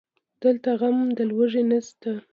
[0.41, 2.11] دلته غم د لوږې نشته